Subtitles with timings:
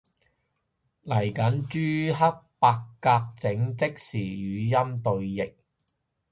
[1.03, 1.59] 嚟緊
[2.11, 5.11] 朱克伯格整即時語音對
[5.45, 5.53] 譯